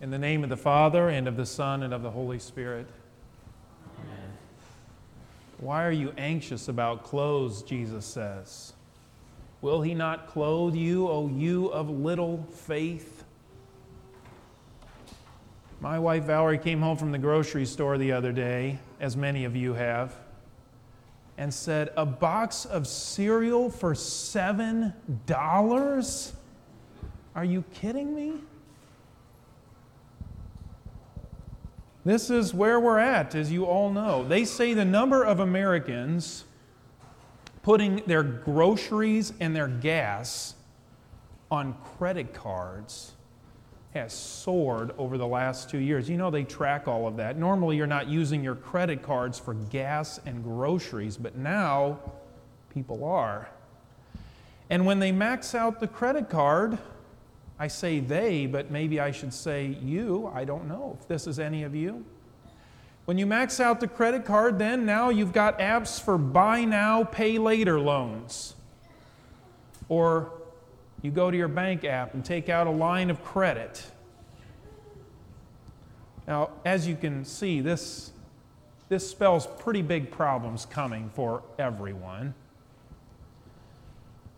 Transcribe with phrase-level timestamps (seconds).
[0.00, 2.86] In the name of the Father, and of the Son, and of the Holy Spirit.
[3.98, 4.32] Amen.
[5.58, 7.62] Why are you anxious about clothes?
[7.62, 8.72] Jesus says.
[9.60, 13.24] Will he not clothe you, O you of little faith?
[15.82, 19.54] My wife Valerie came home from the grocery store the other day, as many of
[19.54, 20.16] you have,
[21.36, 26.32] and said, A box of cereal for $7?
[27.34, 28.40] Are you kidding me?
[32.10, 34.24] This is where we're at, as you all know.
[34.24, 36.42] They say the number of Americans
[37.62, 40.56] putting their groceries and their gas
[41.52, 43.12] on credit cards
[43.94, 46.10] has soared over the last two years.
[46.10, 47.38] You know, they track all of that.
[47.38, 52.00] Normally, you're not using your credit cards for gas and groceries, but now
[52.74, 53.48] people are.
[54.68, 56.76] And when they max out the credit card,
[57.60, 60.32] I say they, but maybe I should say you.
[60.34, 62.06] I don't know if this is any of you.
[63.04, 67.04] When you max out the credit card, then now you've got apps for buy now,
[67.04, 68.54] pay later loans.
[69.90, 70.32] Or
[71.02, 73.84] you go to your bank app and take out a line of credit.
[76.26, 78.12] Now, as you can see, this,
[78.88, 82.32] this spells pretty big problems coming for everyone.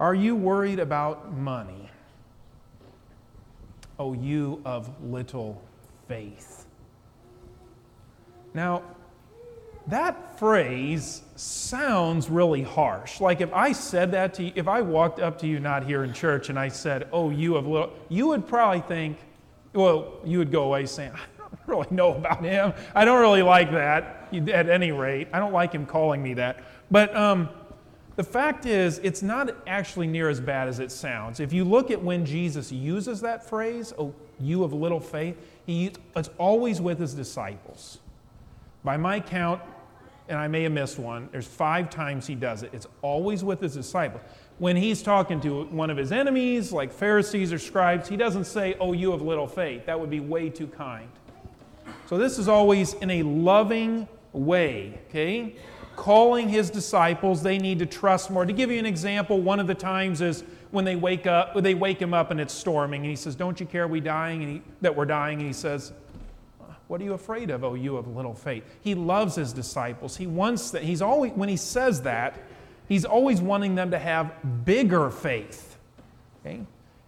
[0.00, 1.88] Are you worried about money?
[3.98, 5.62] O you of little
[6.08, 6.66] faith.
[8.54, 8.82] Now,
[9.88, 13.20] that phrase sounds really harsh.
[13.20, 16.04] Like if I said that to you, if I walked up to you not here
[16.04, 19.18] in church and I said, Oh, you of little, you would probably think,
[19.72, 22.74] well, you would go away saying, I don't really know about him.
[22.94, 25.28] I don't really like that at any rate.
[25.32, 26.62] I don't like him calling me that.
[26.90, 27.48] But um,
[28.16, 31.41] the fact is, it's not actually near as bad as it sounds.
[31.41, 35.92] If you look at when Jesus uses that phrase, oh, you of little faith, he,
[36.14, 37.98] it's always with his disciples.
[38.84, 39.62] By my count,
[40.28, 42.70] and I may have missed one, there's five times he does it.
[42.72, 44.22] It's always with his disciples.
[44.58, 48.76] When he's talking to one of his enemies, like Pharisees or scribes, he doesn't say,
[48.78, 49.87] oh, you of little faith.
[49.87, 51.08] That would be way too kind.
[52.06, 55.56] So this is always in a loving way, okay?
[55.97, 58.44] Calling his disciples they need to trust more.
[58.44, 61.75] To give you an example, one of the times is when they wake up, they
[61.75, 64.52] wake him up and it's storming, and he says, "Don't you care we dying?" And
[64.52, 65.92] he, that we're dying, and he says,
[66.88, 70.16] "What are you afraid of, oh you of little faith?" He loves his disciples.
[70.16, 70.82] He wants that.
[70.82, 72.38] He's always when he says that,
[72.88, 74.32] he's always wanting them to have
[74.64, 75.76] bigger faith.
[76.41, 76.62] Okay,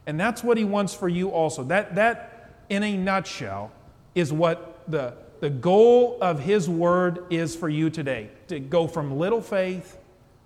[0.07, 1.65] and that's what he wants for you also.
[1.65, 3.73] That that, in a nutshell,
[4.15, 9.19] is what the the goal of His Word is for you today to go from
[9.19, 9.99] little faith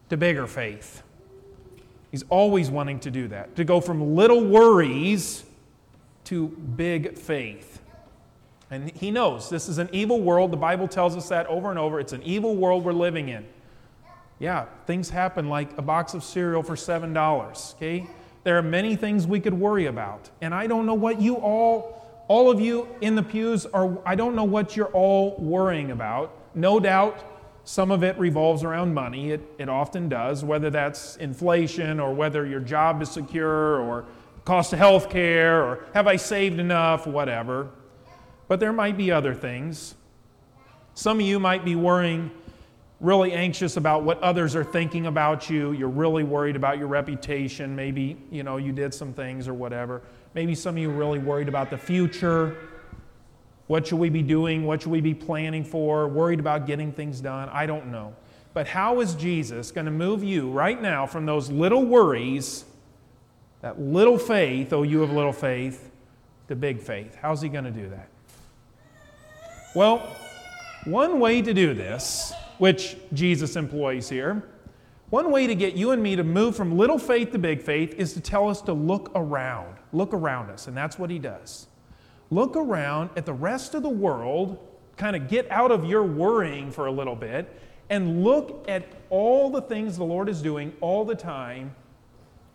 [0.09, 1.05] to bigger faith.
[2.11, 5.45] He's always wanting to do that, to go from little worries
[6.25, 7.81] to big faith.
[8.73, 10.51] And He knows this is an evil world.
[10.51, 12.01] The Bible tells us that over and over.
[12.01, 13.47] It's an evil world we're living in.
[14.41, 18.11] Yeah, things happen like a box of cereal for $7, okay?
[18.43, 20.29] There are many things we could worry about.
[20.41, 21.99] And I don't know what you all
[22.29, 26.35] all of you in the pews are, I don't know what you're all worrying about.
[26.55, 27.25] No doubt
[27.65, 29.31] some of it revolves around money.
[29.31, 34.07] It, it often does, whether that's inflation or whether your job is secure or
[34.45, 37.69] cost of health care or have I saved enough, whatever.
[38.47, 39.95] But there might be other things.
[40.95, 42.31] Some of you might be worrying,
[43.01, 45.73] really anxious about what others are thinking about you.
[45.73, 47.77] You're really worried about your reputation.
[47.77, 50.03] Maybe, you know, you did some things or whatever.
[50.39, 52.57] Maybe some of you are really worried about the future.
[53.67, 54.65] What should we be doing?
[54.65, 56.07] What should we be planning for?
[56.07, 57.49] Worried about getting things done?
[57.49, 58.15] I don't know.
[58.55, 62.65] But how is Jesus going to move you right now from those little worries,
[63.63, 65.91] that little faith, oh, you have little faith,
[66.47, 67.17] to big faith?
[67.21, 68.09] How's he going to do that?
[69.75, 69.99] Well,
[70.85, 74.45] one way to do this, which Jesus employs here,
[75.11, 77.95] one way to get you and me to move from little faith to big faith
[77.95, 79.77] is to tell us to look around.
[79.93, 80.67] Look around us.
[80.67, 81.67] And that's what he does.
[82.31, 84.59] Look around at the rest of the world,
[84.97, 87.49] kind of get out of your worrying for a little bit,
[87.89, 91.75] and look at all the things the Lord is doing all the time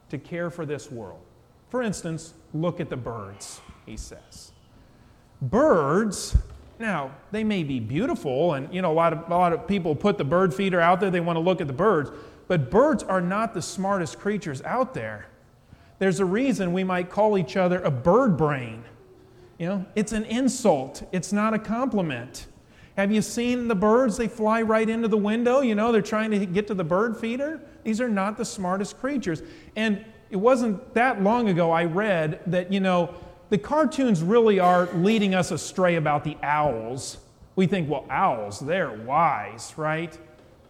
[0.10, 1.22] to care for this world.
[1.70, 4.52] For instance, look at the birds, he says.
[5.42, 6.38] Birds,
[6.78, 9.96] now, they may be beautiful, and you know, a lot of, a lot of people
[9.96, 12.12] put the bird feeder out there, they want to look at the birds.
[12.48, 15.28] But birds are not the smartest creatures out there.
[16.00, 18.84] There's a reason we might call each other a bird brain.
[19.58, 22.48] You know, it's an insult, it's not a compliment.
[22.98, 24.18] Have you seen the birds?
[24.18, 25.62] They fly right into the window.
[25.62, 27.60] You know, they're trying to get to the bird feeder.
[27.84, 29.42] These are not the smartest creatures.
[29.76, 33.16] And it wasn't that long ago I read that, you know,
[33.50, 37.18] the cartoons really are leading us astray about the owls.
[37.56, 40.18] We think, well, owls, they're wise, right?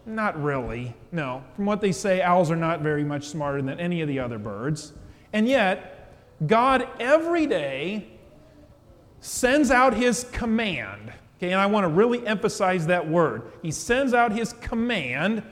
[0.06, 0.94] Not really.
[1.12, 1.44] No.
[1.56, 4.38] From what they say, owls are not very much smarter than any of the other
[4.38, 4.94] birds.
[5.32, 6.14] And yet,
[6.46, 8.08] God every day
[9.22, 11.14] sends out his command.
[11.38, 13.52] Okay, and I want to really emphasize that word.
[13.62, 15.44] He sends out his command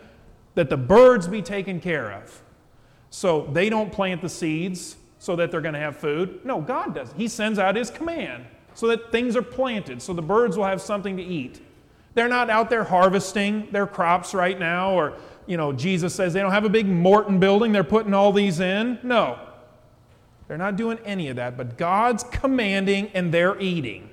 [0.56, 2.42] that the birds be taken care of.
[3.09, 6.44] So they don't plant the seeds so that they're going to have food.
[6.45, 7.18] No, God doesn't.
[7.18, 10.81] He sends out his command so that things are planted, so the birds will have
[10.81, 11.62] something to eat.
[12.13, 15.13] They're not out there harvesting their crops right now, or,
[15.48, 18.60] you know, Jesus says they don't have a big Morton building, they're putting all these
[18.60, 19.00] in.
[19.04, 19.40] No.
[20.48, 24.10] They're not doing any of that, but God's commanding and they're eating.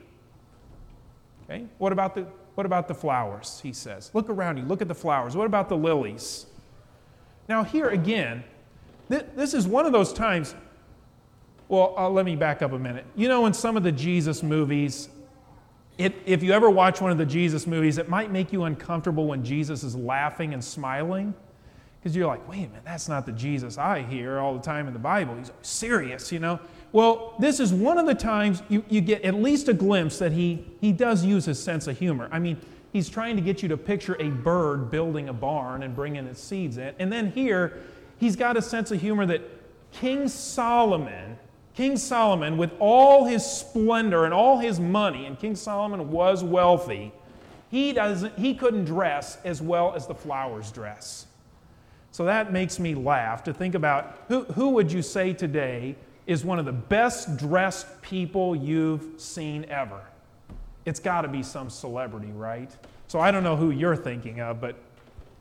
[1.45, 1.65] Okay?
[1.79, 2.27] What about the
[2.59, 3.61] what about the flowers?
[3.62, 4.11] He says.
[4.15, 4.65] Look around you.
[4.65, 5.37] Look at the flowers.
[5.37, 6.47] What about the lilies?
[7.49, 8.43] Now, here again,
[9.09, 10.56] th- this is one of those times.
[11.69, 13.06] Well, uh, let me back up a minute.
[13.15, 15.09] You know, in some of the Jesus movies,
[15.99, 19.27] it, if you ever watch one of the Jesus movies, it might make you uncomfortable
[19.27, 21.35] when Jesus is laughing and smiling.
[22.00, 24.87] Because you're like, wait a minute, that's not the Jesus I hear all the time
[24.87, 25.35] in the Bible.
[25.37, 26.61] He's serious, you know?
[26.93, 30.31] Well, this is one of the times you, you get at least a glimpse that
[30.31, 32.29] he, he does use his sense of humor.
[32.31, 32.56] I mean,
[32.93, 36.41] he's trying to get you to picture a bird building a barn and bringing its
[36.41, 36.95] seeds in.
[37.00, 37.81] And then here,
[38.19, 39.43] he's got a sense of humor that
[39.93, 41.37] King Solomon
[41.78, 47.12] King Solomon, with all his splendor and all his money, and King Solomon was wealthy,
[47.70, 51.28] he, doesn't, he couldn't dress as well as the flowers dress.
[52.10, 55.94] So that makes me laugh to think about who, who would you say today
[56.26, 60.00] is one of the best dressed people you've seen ever?
[60.84, 62.72] It's got to be some celebrity, right?
[63.06, 64.75] So I don't know who you're thinking of, but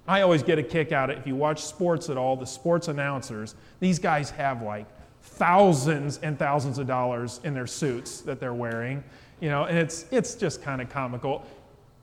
[0.07, 1.19] I always get a kick out of it.
[1.21, 4.85] If you watch sports at all, the sports announcers, these guys have like
[5.27, 9.03] thousands and thousands of dollars in their suits that they're wearing,
[9.39, 11.45] you know, and it's, it's just kind of comical.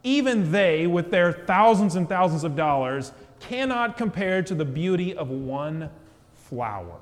[0.03, 5.31] Even they, with their thousands and thousands of dollars, cannot compare to the beauty of
[5.31, 5.91] one
[6.35, 7.01] flower,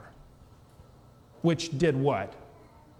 [1.43, 2.33] which did what?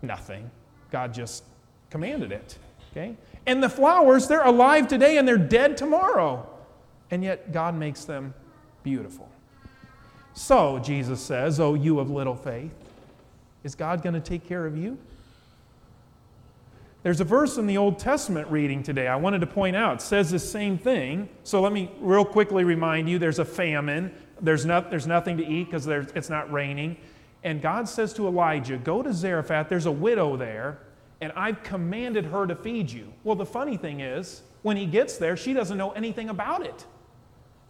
[0.03, 0.51] Nothing.
[0.91, 1.45] God just
[1.91, 2.59] commanded it,
[2.91, 3.17] okay?
[3.47, 6.49] And the flowers, they're alive today and they're dead tomorrow.
[7.11, 8.35] And yet God makes them
[8.83, 9.29] beautiful.
[10.35, 12.73] So, Jesus says, Oh, you of little faith.
[13.65, 14.99] Is God going to take care of you?
[17.03, 19.97] There's a verse in the Old Testament reading today I wanted to point out.
[19.97, 21.29] It says the same thing.
[21.43, 24.13] So let me real quickly remind you there's a famine.
[24.41, 26.97] There's, not, there's nothing to eat because it's not raining.
[27.43, 29.69] And God says to Elijah, Go to Zarephath.
[29.69, 30.79] There's a widow there,
[31.21, 33.13] and I've commanded her to feed you.
[33.25, 36.87] Well, the funny thing is, when he gets there, she doesn't know anything about it.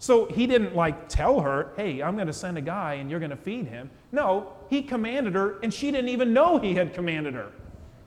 [0.02, 3.20] So he didn't like tell her, hey, I'm going to send a guy and you're
[3.20, 3.88] going to feed him.
[4.10, 7.52] No, he commanded her and she didn't even know he had commanded her.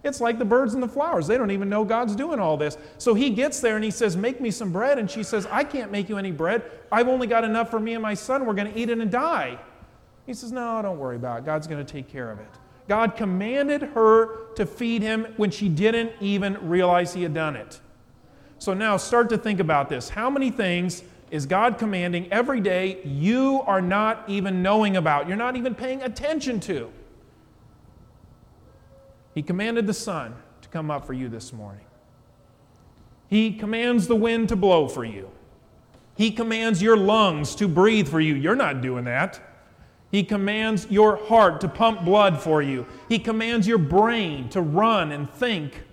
[0.03, 1.25] It's like the birds and the flowers.
[1.25, 2.77] They don't even know God's doing all this.
[2.97, 5.00] So he gets there and he says, Make me some bread.
[5.00, 6.69] And she says, I can't make you any bread.
[6.92, 8.45] I've only got enough for me and my son.
[8.45, 9.57] We're going to eat it and die.
[10.25, 11.45] He says, No, don't worry about it.
[11.45, 12.50] God's going to take care of it.
[12.89, 17.80] God commanded her to feed him when she didn't even realize he had done it.
[18.59, 20.09] So now start to think about this.
[20.09, 25.38] How many things is God commanding every day you are not even knowing about, you're
[25.38, 26.92] not even paying attention to.
[29.33, 31.86] He commanded the sun to come up for you this morning.
[33.27, 35.29] He commands the wind to blow for you.
[36.15, 38.36] He commands your lungs to breathe for you.
[38.36, 39.41] You're not doing that.
[40.12, 42.86] He commands your heart to pump blood for you.
[43.10, 45.84] He commands your brain to run and think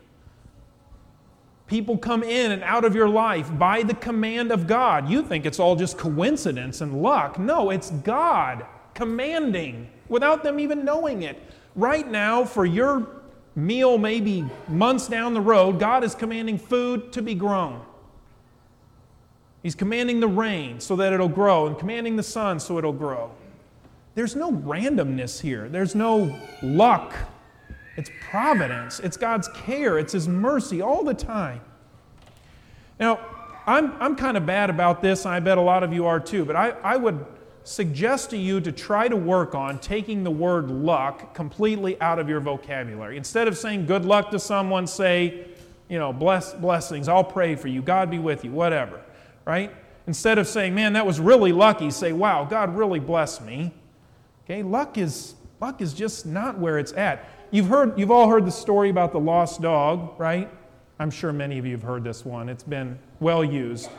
[1.72, 5.08] People come in and out of your life by the command of God.
[5.08, 7.38] You think it's all just coincidence and luck.
[7.38, 11.42] No, it's God commanding without them even knowing it.
[11.74, 13.08] Right now, for your
[13.56, 17.80] meal, maybe months down the road, God is commanding food to be grown.
[19.62, 23.30] He's commanding the rain so that it'll grow and commanding the sun so it'll grow.
[24.14, 27.14] There's no randomness here, there's no luck
[27.96, 31.60] it's providence, it's God's care, it's His mercy all the time.
[32.98, 33.20] Now,
[33.66, 36.18] I'm, I'm kind of bad about this, and I bet a lot of you are
[36.18, 37.24] too, but I, I would
[37.64, 42.28] suggest to you to try to work on taking the word luck completely out of
[42.28, 43.16] your vocabulary.
[43.16, 45.46] Instead of saying good luck to someone, say,
[45.88, 49.00] you know, bless, blessings, I'll pray for you, God be with you, whatever,
[49.44, 49.72] right?
[50.06, 53.72] Instead of saying, man, that was really lucky, say, wow, God really blessed me.
[54.44, 57.28] Okay, luck is, luck is just not where it's at.
[57.52, 60.50] You've, heard, you've all heard the story about the lost dog, right?
[60.98, 62.48] I'm sure many of you have heard this one.
[62.48, 63.90] It's been well used.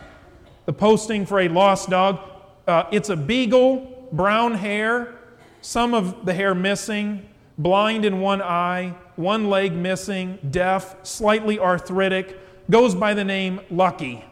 [0.65, 2.19] The posting for a lost dog
[2.67, 5.15] uh, it's a beagle, brown hair,
[5.61, 12.39] some of the hair missing, blind in one eye, one leg missing, deaf, slightly arthritic,
[12.69, 14.23] goes by the name Lucky.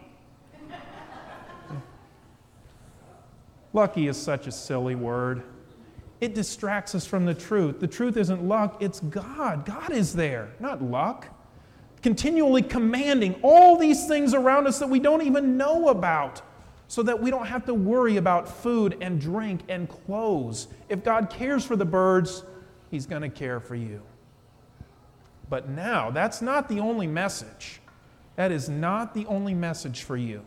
[3.73, 5.43] Lucky is such a silly word.
[6.21, 7.79] It distracts us from the truth.
[7.79, 9.65] The truth isn't luck, it's God.
[9.65, 11.27] God is there, not luck.
[12.03, 16.41] Continually commanding all these things around us that we don't even know about
[16.87, 20.67] so that we don't have to worry about food and drink and clothes.
[20.89, 22.43] If God cares for the birds,
[22.89, 24.01] He's going to care for you.
[25.49, 27.81] But now, that's not the only message.
[28.35, 30.43] That is not the only message for you.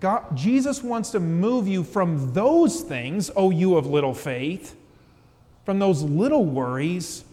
[0.00, 4.76] God, Jesus wants to move you from those things, oh, you of little faith,
[5.64, 7.24] from those little worries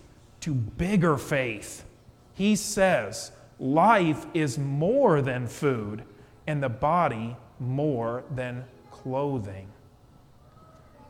[0.42, 1.86] to bigger faith.
[2.34, 6.04] He says, life is more than food,
[6.46, 9.68] and the body more than clothing.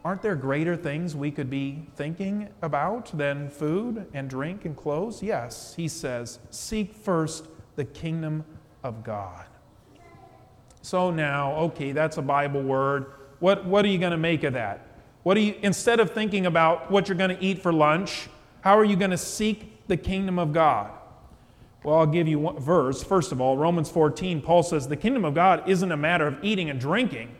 [0.05, 5.24] Aren't there greater things we could be thinking about than food and drink and clothes?
[5.24, 8.43] Yes, he says, seek first the kingdom
[8.83, 9.45] of God.
[10.83, 13.05] So now, okay, that's a Bible word.
[13.39, 14.85] What, what are you going to make of that?
[15.23, 18.27] What are you, instead of thinking about what you're going to eat for lunch,
[18.59, 20.91] how are you going to seek the kingdom of God?
[21.83, 23.01] Well, I'll give you one verse.
[23.01, 26.43] First of all, Romans 14, Paul says, The kingdom of God isn't a matter of
[26.43, 27.33] eating and drinking,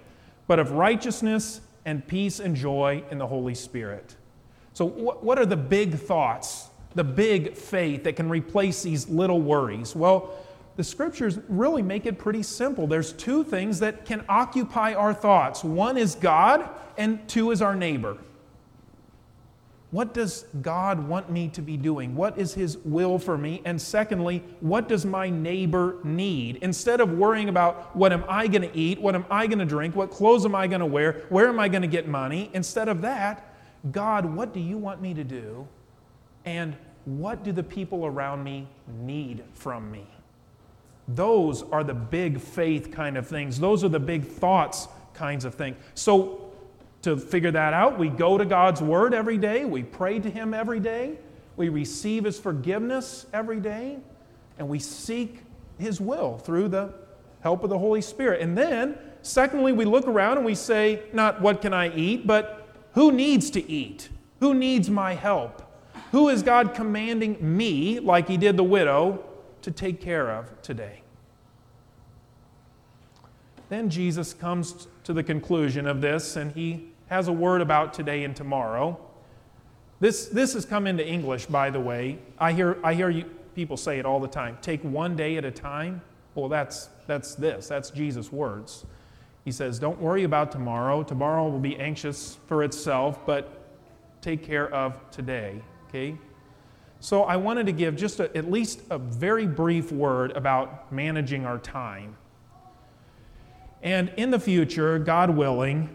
[0.48, 4.16] but of righteousness and peace and joy in the Holy Spirit.
[4.72, 9.94] So, what are the big thoughts, the big faith that can replace these little worries?
[9.94, 10.34] Well,
[10.76, 12.88] the scriptures really make it pretty simple.
[12.88, 17.76] There's two things that can occupy our thoughts one is God, and two is our
[17.76, 18.18] neighbor.
[19.92, 22.16] What does God want me to be doing?
[22.16, 23.62] What is His will for me?
[23.64, 26.56] And secondly, what does my neighbor need?
[26.64, 29.66] Instead of worrying about what am I going to eat, what am I going to
[29.66, 32.50] drink, what clothes am I going to wear, where am I going to get money,
[32.56, 33.56] instead of that,
[33.92, 35.68] God, what do you want me to do?
[36.44, 36.76] And
[37.06, 40.08] what do the people around me need from me?
[41.08, 43.60] Those are the big faith kind of things.
[43.60, 45.78] Those are the big thoughts kinds of things.
[45.96, 46.40] So,
[47.02, 50.54] to figure that out, we go to God's Word every day, we pray to Him
[50.54, 51.18] every day,
[51.58, 53.98] we receive His forgiveness every day,
[54.58, 55.42] and we seek
[55.78, 56.94] His will through the
[57.42, 58.40] help of the Holy Spirit.
[58.40, 62.70] And then, secondly, we look around and we say, not what can I eat, but
[62.94, 64.08] who needs to eat?
[64.40, 65.62] Who needs my help?
[66.14, 69.26] Who is God commanding me, like He did the widow,
[69.64, 71.02] to take care of today.
[73.70, 78.24] Then Jesus comes to the conclusion of this and he has a word about today
[78.24, 79.00] and tomorrow.
[80.00, 82.20] This, this has come into English, by the way.
[82.38, 83.24] I hear, I hear you,
[83.56, 86.02] people say it all the time take one day at a time.
[86.36, 88.86] Well, that's, that's this, that's Jesus' words.
[89.46, 91.04] He says, Don't worry about tomorrow.
[91.04, 95.62] Tomorrow will be anxious for itself, but take care of today.
[95.90, 96.18] Okay?
[97.04, 101.46] So I wanted to give just a, at least a very brief word about managing
[101.46, 102.16] our time.
[103.82, 105.90] And in the future, God willing,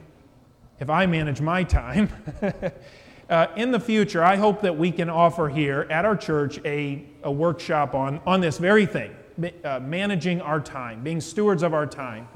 [0.79, 2.11] if I manage my time,
[3.31, 7.07] uh, in the future, I hope that we can offer here at our church a,
[7.23, 9.17] a workshop on, on this very thing
[9.65, 12.29] uh, managing our time, being stewards of our time.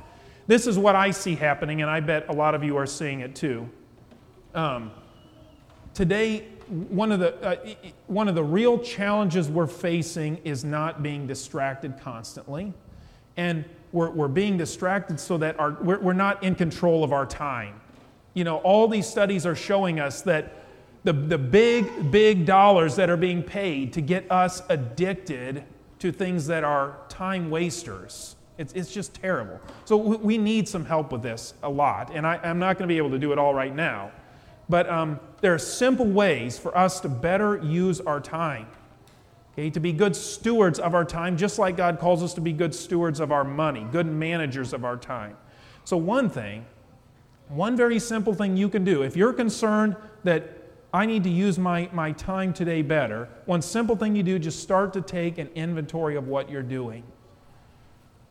[0.46, 3.20] This is what I see happening, and I bet a lot of you are seeing
[3.20, 3.68] it too.
[4.54, 4.92] Um,
[5.92, 7.56] today, one of the, uh,
[8.06, 12.72] one of the real challenges we're facing is not being distracted constantly.
[13.36, 17.26] And we're, we're being distracted so that our, we're, we're not in control of our
[17.26, 17.80] time.
[18.34, 20.54] You know, all these studies are showing us that
[21.04, 25.64] the, the big, big dollars that are being paid to get us addicted
[25.98, 28.36] to things that are time wasters.
[28.58, 29.60] It's, it's just terrible.
[29.84, 32.10] So we need some help with this a lot.
[32.14, 34.12] And I, I'm not going to be able to do it all right now.
[34.68, 38.66] But um, there are simple ways for us to better use our time.
[39.52, 42.52] Okay, to be good stewards of our time, just like God calls us to be
[42.52, 45.36] good stewards of our money, good managers of our time.
[45.84, 46.64] So, one thing,
[47.48, 50.56] one very simple thing you can do, if you're concerned that
[50.94, 54.62] I need to use my, my time today better, one simple thing you do, just
[54.62, 57.02] start to take an inventory of what you're doing.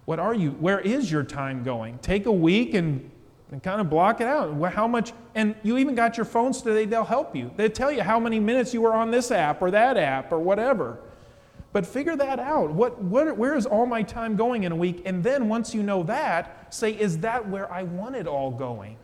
[0.06, 2.00] What are you, where is your time going?
[2.00, 3.10] Take a week and
[3.52, 4.74] and kind of block it out.
[4.74, 7.52] How much, and you even got your phones today, they'll help you.
[7.58, 10.40] They tell you how many minutes you were on this app or that app or
[10.40, 11.00] whatever.
[11.74, 12.72] But figure that out.
[12.72, 15.04] What, what, where is all my time going in a week?
[15.06, 18.98] And then once you know that, say, is that where I want it all going?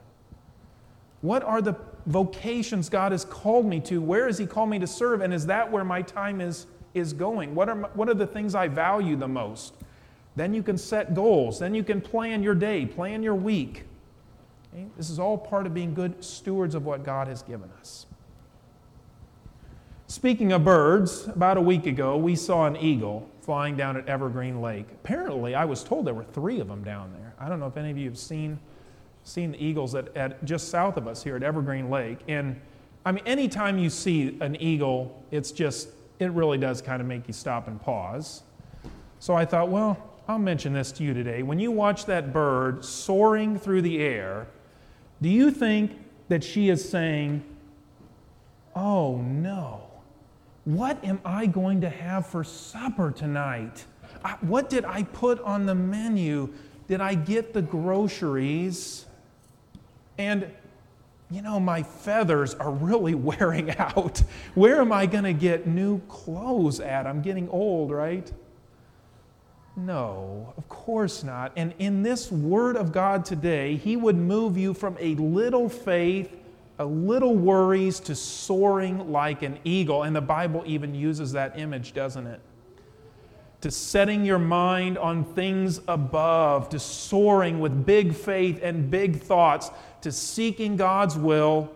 [1.21, 1.75] What are the
[2.05, 4.01] vocations God has called me to?
[4.01, 5.21] Where has He called me to serve?
[5.21, 7.55] And is that where my time is, is going?
[7.55, 9.73] What are, my, what are the things I value the most?
[10.35, 11.59] Then you can set goals.
[11.59, 13.86] Then you can plan your day, plan your week.
[14.97, 18.05] This is all part of being good stewards of what God has given us.
[20.07, 24.61] Speaking of birds, about a week ago, we saw an eagle flying down at Evergreen
[24.61, 24.87] Lake.
[24.91, 27.33] Apparently, I was told there were three of them down there.
[27.39, 28.59] I don't know if any of you have seen,
[29.23, 32.19] seen the eagles at, at just south of us here at Evergreen Lake.
[32.27, 32.59] And
[33.05, 37.27] I mean, anytime you see an eagle, it's just, it really does kind of make
[37.27, 38.43] you stop and pause.
[39.19, 41.43] So I thought, well, I'll mention this to you today.
[41.43, 44.47] When you watch that bird soaring through the air,
[45.21, 45.91] do you think
[46.27, 47.43] that she is saying,
[48.75, 49.81] Oh no,
[50.65, 53.85] what am I going to have for supper tonight?
[54.41, 56.53] What did I put on the menu?
[56.87, 59.05] Did I get the groceries?
[60.17, 60.51] And,
[61.31, 64.21] you know, my feathers are really wearing out.
[64.55, 67.07] Where am I going to get new clothes at?
[67.07, 68.31] I'm getting old, right?
[69.77, 71.53] No, of course not.
[71.55, 76.35] And in this Word of God today, He would move you from a little faith
[76.79, 80.03] a little worries to soaring like an eagle.
[80.03, 82.39] And the Bible even uses that image, doesn't it?
[83.61, 89.71] To setting your mind on things above, to soaring with big faith and big thoughts,
[90.01, 91.71] to seeking God's will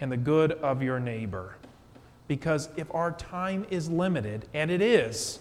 [0.00, 1.56] and the good of your neighbor.
[2.28, 5.40] Because if our time is limited, and it is,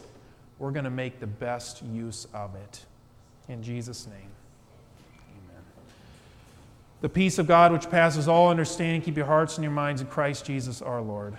[0.60, 2.86] we're going to make the best use of it.
[3.48, 4.30] In Jesus' name.
[5.28, 5.64] Amen.
[7.02, 10.08] The peace of God, which passes all understanding, keep your hearts and your minds in
[10.08, 11.38] Christ Jesus our Lord.